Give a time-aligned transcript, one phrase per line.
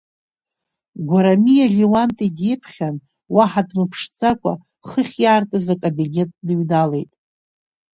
[1.07, 2.95] Гәарамиа Леуанти диԥхьан,
[3.35, 4.53] уаҳа дмыԥшӡакәа,
[4.89, 7.11] хыхь иаартыз акабинет дныҩналеит.